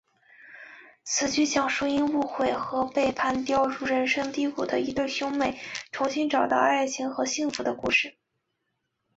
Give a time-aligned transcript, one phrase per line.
[1.03, 5.59] 此剧讲述因误会和背叛掉进人生低谷的一对兄妹
[5.91, 8.15] 重新找到爱情和幸福的故事。